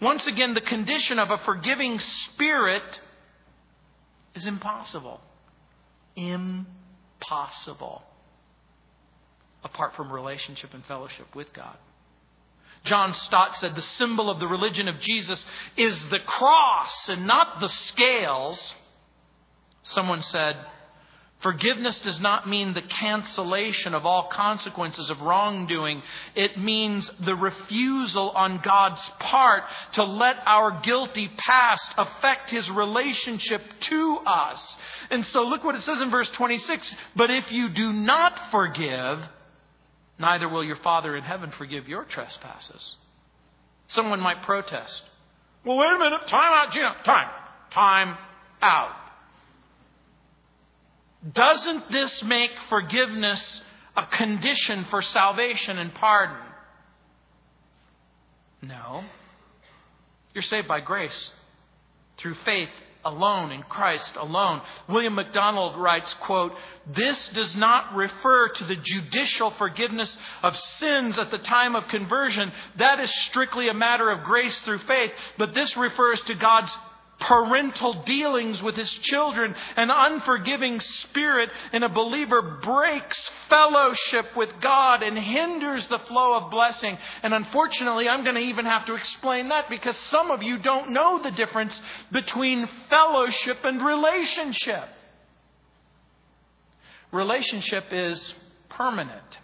[0.00, 3.00] Once again, the condition of a forgiving spirit
[4.34, 5.20] is impossible.
[6.16, 8.02] Impossible.
[9.62, 11.76] Apart from relationship and fellowship with God.
[12.84, 15.44] John Stott said the symbol of the religion of Jesus
[15.76, 18.74] is the cross and not the scales.
[19.82, 20.56] Someone said,
[21.40, 26.02] Forgiveness does not mean the cancellation of all consequences of wrongdoing.
[26.34, 29.62] It means the refusal on God's part
[29.94, 34.76] to let our guilty past affect his relationship to us.
[35.10, 36.94] And so look what it says in verse 26.
[37.16, 39.20] But if you do not forgive,
[40.18, 42.96] neither will your Father in heaven forgive your trespasses.
[43.88, 45.02] Someone might protest.
[45.64, 46.26] Well, wait a minute.
[46.28, 46.92] Time out, Jim.
[47.04, 47.30] Time.
[47.72, 48.18] Time
[48.60, 48.99] out.
[51.32, 53.62] Doesn't this make forgiveness
[53.96, 56.36] a condition for salvation and pardon?
[58.62, 59.04] No.
[60.34, 61.32] You're saved by grace
[62.18, 62.70] through faith
[63.04, 64.60] alone in Christ alone.
[64.88, 66.52] William MacDonald writes, quote,
[66.86, 72.52] This does not refer to the judicial forgiveness of sins at the time of conversion.
[72.76, 75.12] That is strictly a matter of grace through faith.
[75.38, 76.72] But this refers to God's
[77.20, 79.54] parental dealings with his children.
[79.76, 86.50] An unforgiving spirit in a believer breaks fellowship with God and hinders the flow of
[86.50, 86.98] blessing.
[87.22, 90.90] And unfortunately, I'm going to even have to explain that because some of you don't
[90.90, 91.78] know the difference
[92.10, 94.88] between fellowship and relationship.
[97.12, 98.34] Relationship is
[98.68, 99.38] permanent.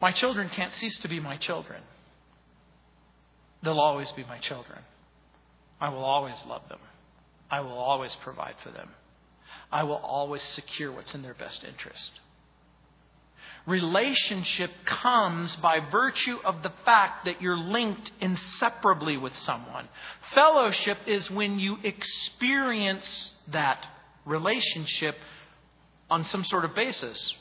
[0.00, 1.80] My children can't cease to be my children.
[3.64, 4.78] They'll always be my children.
[5.80, 6.78] I will always love them.
[7.50, 8.90] I will always provide for them.
[9.72, 12.12] I will always secure what's in their best interest.
[13.66, 19.88] Relationship comes by virtue of the fact that you're linked inseparably with someone.
[20.34, 23.86] Fellowship is when you experience that
[24.26, 25.16] relationship
[26.10, 27.34] on some sort of basis.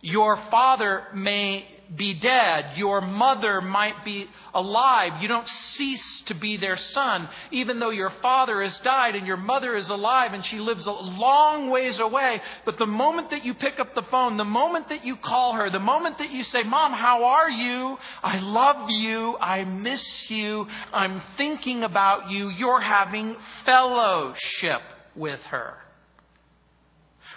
[0.00, 2.76] Your father may be dead.
[2.76, 5.20] Your mother might be alive.
[5.20, 7.28] You don't cease to be their son.
[7.50, 10.92] Even though your father has died and your mother is alive and she lives a
[10.92, 12.40] long ways away.
[12.64, 15.70] But the moment that you pick up the phone, the moment that you call her,
[15.70, 17.98] the moment that you say, Mom, how are you?
[18.22, 19.36] I love you.
[19.38, 20.66] I miss you.
[20.92, 22.50] I'm thinking about you.
[22.50, 24.82] You're having fellowship
[25.16, 25.74] with her.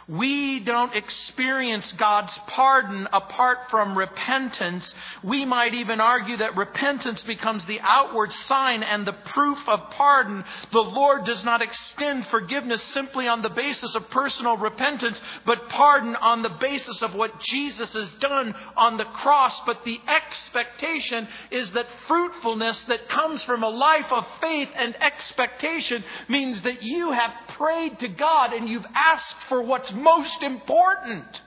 [0.08, 4.94] We don't experience God's pardon apart from repentance.
[5.24, 10.44] We might even argue that repentance becomes the outward sign and the proof of pardon.
[10.72, 16.16] The Lord does not extend forgiveness simply on the basis of personal repentance, but pardon
[16.18, 19.58] on the basis of what Jesus has done on the cross.
[19.66, 26.04] But the expectation is that fruitfulness that comes from a life of faith and expectation
[26.28, 31.42] means that you have prayed to God and you've asked for what's most important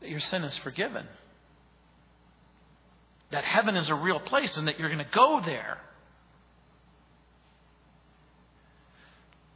[0.00, 1.06] that your sin is forgiven,
[3.30, 5.78] that heaven is a real place and that you're going to go there.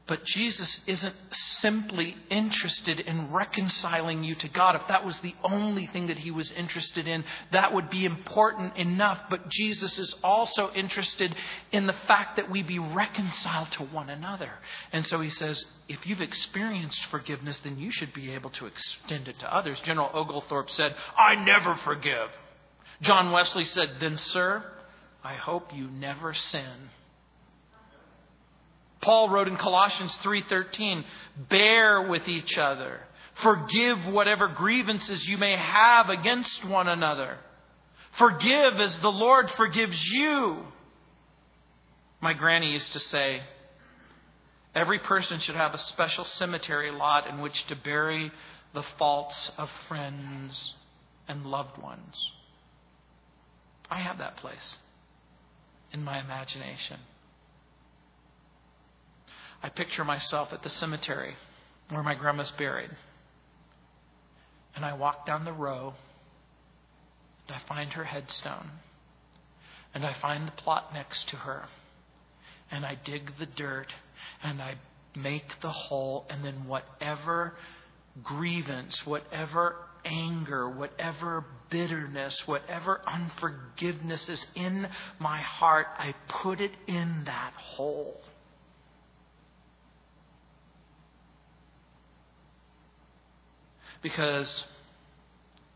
[0.07, 1.15] But Jesus isn't
[1.61, 4.77] simply interested in reconciling you to God.
[4.77, 8.77] If that was the only thing that he was interested in, that would be important
[8.77, 9.19] enough.
[9.31, 11.35] But Jesus is also interested
[11.73, 14.51] in the fact that we be reconciled to one another.
[14.93, 19.29] And so he says, if you've experienced forgiveness, then you should be able to extend
[19.29, 19.81] it to others.
[19.85, 22.29] General Oglethorpe said, I never forgive.
[23.01, 24.65] John Wesley said, Then, sir,
[25.23, 26.91] I hope you never sin.
[29.05, 31.05] Paul wrote in Colossians 3:13,
[31.37, 33.07] "Bear with each other.
[33.35, 37.39] Forgive whatever grievances you may have against one another.
[38.13, 40.73] Forgive as the Lord forgives you."
[42.23, 43.43] My granny used to say,
[44.75, 48.33] Every person should have a special cemetery lot in which to bury
[48.73, 50.75] the faults of friends
[51.29, 52.33] and loved ones.
[53.89, 54.79] I have that place
[55.93, 56.99] in my imagination.
[59.65, 61.37] I picture myself at the cemetery
[61.89, 62.91] where my grandma's buried.
[64.77, 65.95] And I walk down the row
[67.49, 68.71] And I find her headstone.
[69.95, 71.69] And I find the plot next to her.
[72.71, 73.95] And I dig the dirt.
[74.43, 74.75] And I
[75.17, 76.27] make the hole.
[76.29, 77.55] And then whatever
[78.23, 84.89] grievance, whatever anger, whatever bitterness, whatever unforgiveness is in
[85.19, 88.21] my heart, I put it in that hole.
[94.05, 94.67] Because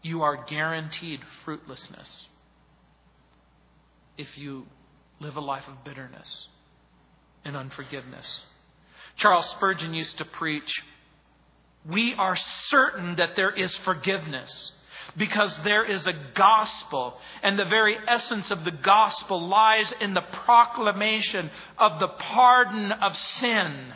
[0.02, 2.26] you are guaranteed fruitlessness
[4.18, 4.66] if you
[5.18, 6.46] live a life of bitterness
[7.44, 8.44] and unforgiveness.
[9.16, 10.84] Charles Spurgeon used to preach
[11.88, 14.72] we are certain that there is forgiveness
[15.16, 20.20] because there is a gospel, and the very essence of the gospel lies in the
[20.20, 23.94] proclamation of the pardon of sin.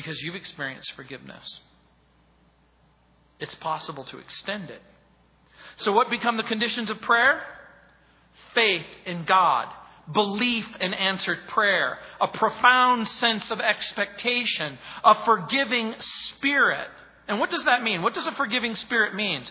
[0.00, 1.60] Because you've experienced forgiveness,
[3.38, 4.80] it's possible to extend it.
[5.76, 7.42] So, what become the conditions of prayer?
[8.54, 9.68] Faith in God
[10.12, 16.88] belief in answered prayer, a profound sense of expectation, a forgiving spirit.
[17.28, 18.02] And what does that mean?
[18.02, 19.44] What does a forgiving spirit mean?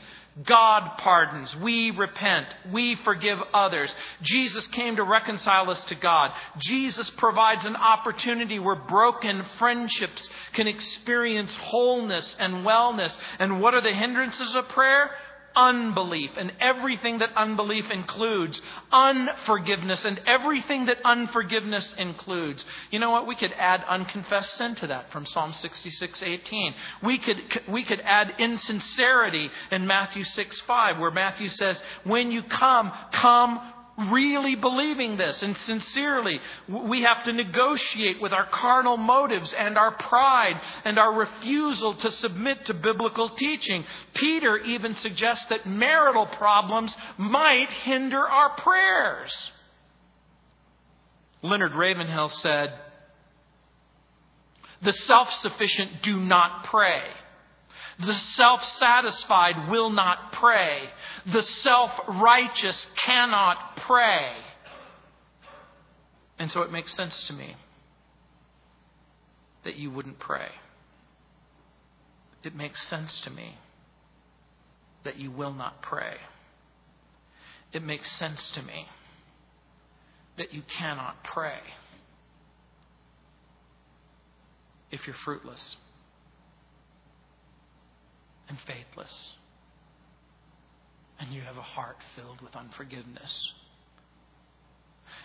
[0.45, 1.55] God pardons.
[1.57, 2.47] We repent.
[2.71, 3.93] We forgive others.
[4.21, 6.31] Jesus came to reconcile us to God.
[6.59, 13.15] Jesus provides an opportunity where broken friendships can experience wholeness and wellness.
[13.39, 15.11] And what are the hindrances of prayer?
[15.59, 22.63] Unbelief and everything that unbelief includes, unforgiveness and everything that unforgiveness includes.
[22.91, 23.27] You know what?
[23.27, 26.73] We could add unconfessed sin to that from Psalm 66:18.
[27.03, 32.91] We could we could add insincerity in Matthew 6:5 where Matthew says, "When you come,
[33.11, 33.59] come
[34.07, 36.39] really believing this and sincerely.
[36.67, 42.11] We have to negotiate with our carnal motives and our pride and our refusal to
[42.11, 43.85] submit to biblical teaching.
[44.13, 49.51] Peter even suggests that marital problems might hinder our prayers.
[51.41, 52.73] Leonard Ravenhill said,
[54.81, 57.03] The self sufficient do not pray.
[57.99, 60.89] The self satisfied will not pray.
[61.25, 64.33] The self righteous cannot pray.
[66.37, 67.55] And so it makes sense to me
[69.63, 70.49] that you wouldn't pray.
[72.43, 73.57] It makes sense to me
[75.03, 76.17] that you will not pray.
[77.73, 78.87] It makes sense to me
[80.37, 81.57] that you cannot pray
[84.91, 85.77] if you're fruitless
[88.47, 89.33] and faithless.
[91.19, 93.51] And you have a heart filled with unforgiveness.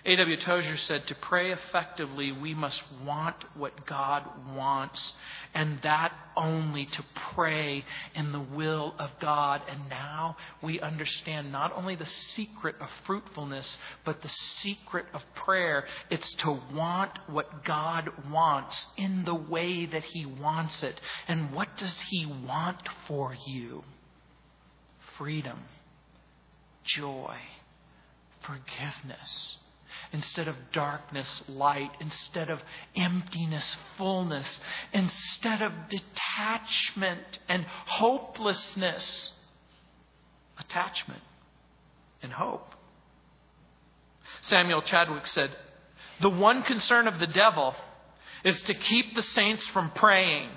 [0.06, 0.36] A.W.
[0.36, 4.22] Tozer said, To pray effectively, we must want what God
[4.54, 5.14] wants,
[5.54, 7.04] and that only to
[7.34, 9.62] pray in the will of God.
[9.68, 15.86] And now we understand not only the secret of fruitfulness, but the secret of prayer.
[16.10, 21.00] It's to want what God wants in the way that He wants it.
[21.28, 23.84] And what does He want for you?
[25.16, 25.60] Freedom,
[26.84, 27.36] joy,
[28.42, 29.56] forgiveness
[30.12, 32.60] instead of darkness, light, instead of
[32.96, 34.60] emptiness, fullness,
[34.92, 39.32] instead of detachment and hopelessness,
[40.58, 41.22] attachment
[42.22, 42.74] and hope.
[44.42, 45.50] Samuel Chadwick said,
[46.20, 47.74] The one concern of the devil
[48.44, 50.50] is to keep the saints from praying.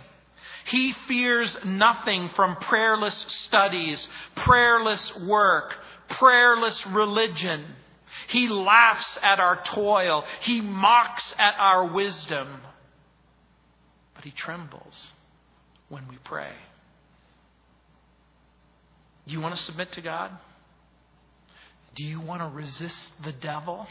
[0.66, 5.76] He fears nothing from prayerless studies, prayerless work,
[6.10, 7.66] prayerless religion.
[8.28, 10.24] He laughs at our toil.
[10.42, 12.62] He mocks at our wisdom.
[14.16, 15.12] But he trembles
[15.90, 16.52] when we pray.
[19.26, 20.32] Do you want to submit to God?
[21.96, 23.88] Do you want to resist the devil?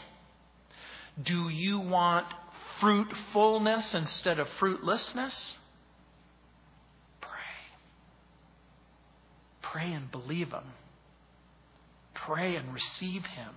[1.21, 2.25] Do you want
[2.79, 5.55] fruitfulness instead of fruitlessness?
[7.21, 7.29] Pray.
[9.61, 10.63] Pray and believe Him.
[12.13, 13.53] Pray and receive Him.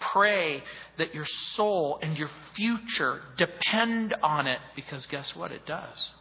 [0.00, 0.62] Pray
[0.98, 5.52] that your soul and your future depend on it because guess what?
[5.52, 6.12] It does.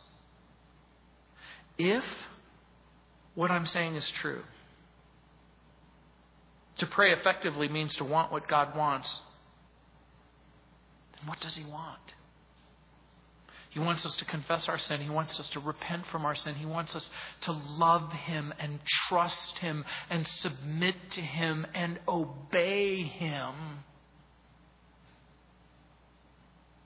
[1.78, 2.04] If
[3.36, 4.44] what I'm saying is true,
[6.80, 9.22] to pray effectively means to want what God wants,
[11.16, 12.00] then what does He want?
[13.70, 15.02] He wants us to confess our sin.
[15.02, 16.56] He wants us to repent from our sin.
[16.56, 17.10] He wants us
[17.42, 23.54] to love Him and trust Him and submit to Him and obey Him.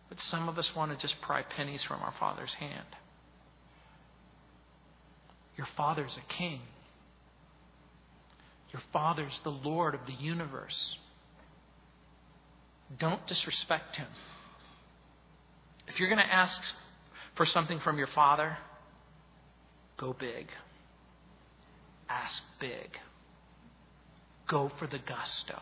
[0.10, 2.86] But some of us want to just pry pennies from our Father's hand.
[5.58, 6.60] Your Father's a king.
[8.74, 10.98] Your Father's the Lord of the universe.
[13.00, 14.08] Don't disrespect him.
[15.88, 16.76] If you're going to ask
[17.36, 18.58] for something from your Father,
[19.98, 20.48] go big.
[22.10, 22.98] Ask big.
[24.48, 25.60] Go for the gusto.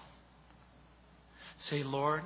[1.57, 2.23] Say, Lord,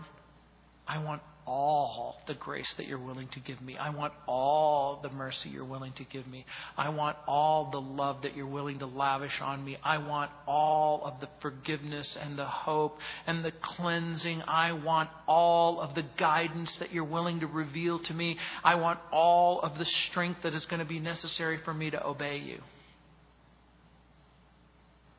[0.88, 3.78] I want all the grace that you're willing to give me.
[3.78, 6.46] I want all the mercy you're willing to give me.
[6.78, 9.78] I want all the love that you're willing to lavish on me.
[9.84, 14.43] I want all of the forgiveness and the hope and the cleansing.
[14.48, 18.38] I want all of the guidance that you're willing to reveal to me.
[18.64, 22.06] I want all of the strength that is going to be necessary for me to
[22.06, 22.62] obey you.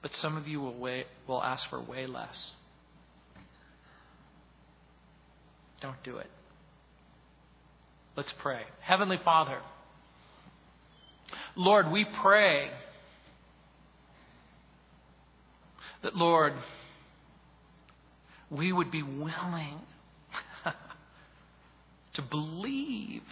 [0.02, 2.52] But some of you will, will ask for way less.
[5.80, 6.30] Don't do it.
[8.16, 8.62] Let's pray.
[8.80, 9.58] Heavenly Father,
[11.54, 12.70] Lord, we pray
[16.02, 16.54] that, Lord,
[18.50, 19.80] we would be willing
[22.14, 23.22] to believe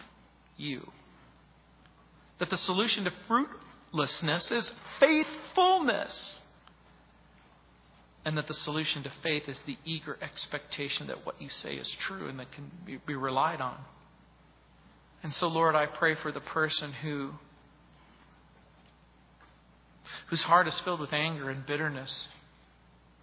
[0.57, 0.91] you.
[2.39, 6.41] That the solution to fruitlessness is faithfulness
[8.25, 11.89] and that the solution to faith is the eager expectation that what you say is
[12.01, 13.77] true and that can be, relied on.
[15.23, 17.33] And so, Lord, I pray for the person who
[20.29, 22.29] whose heart is filled with anger and bitterness,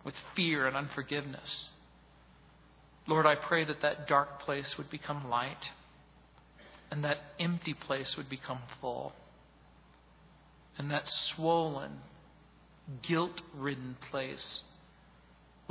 [0.03, 1.69] with fear and unforgiveness.
[3.07, 5.69] Lord, I pray that that dark place would become light
[6.91, 9.13] and that empty place would become full.
[10.77, 11.99] And that swollen,
[13.01, 14.61] guilt ridden place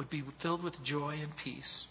[0.00, 1.84] would be filled with joy and peace.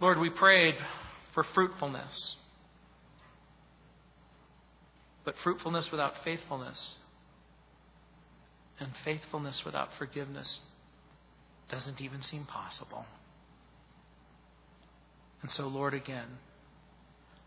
[0.00, 0.76] Lord, we prayed
[1.34, 2.36] for fruitfulness.
[5.24, 6.98] But fruitfulness without faithfulness
[8.78, 10.60] and faithfulness without forgiveness
[11.68, 13.04] doesn't even seem possible.
[15.42, 16.38] And so, Lord, again,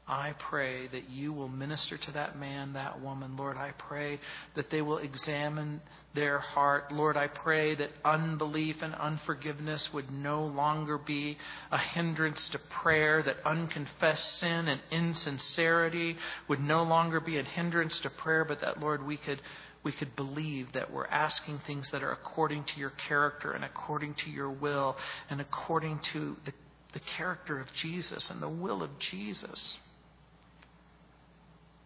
[0.08, 3.38] I pray that you will minister to that man, that woman.
[3.38, 4.20] Lord, I pray
[4.53, 5.82] that they will examine
[6.14, 6.91] their heart.
[6.91, 11.39] Lord, I pray that unbelief and unforgiveness would no longer be
[11.72, 17.99] a hindrance to prayer, that unconfessed sin and insincerity would no longer be a hindrance
[18.01, 19.41] to prayer, but that, Lord, we could.
[19.84, 24.16] We could believe that we're asking things that are according to your character and according
[24.16, 24.97] to your will
[25.30, 26.53] and according to the,
[26.93, 29.76] the character of Jesus and the will of Jesus.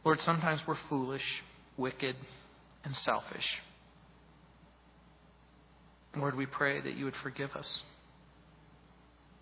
[0.03, 1.43] Lord, sometimes we're foolish,
[1.77, 2.15] wicked,
[2.83, 3.59] and selfish.
[6.15, 7.83] Lord, we pray that you would forgive us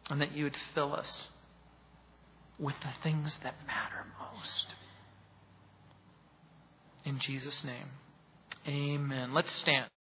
[0.09, 1.29] and that you would fill us
[2.59, 4.73] with the things that matter most.
[7.05, 7.87] In Jesus' name,
[8.67, 9.33] amen.
[9.33, 9.87] Let's stand.